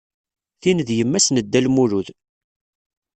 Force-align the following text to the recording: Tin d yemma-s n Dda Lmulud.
Tin 0.61 0.79
d 0.87 0.89
yemma-s 0.97 1.27
n 1.31 1.35
Dda 1.43 1.59
Lmulud. 1.65 2.07